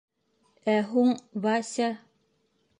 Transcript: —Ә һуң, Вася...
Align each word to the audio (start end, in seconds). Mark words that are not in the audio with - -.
—Ә 0.77 0.77
һуң, 0.93 1.13
Вася... 1.45 1.93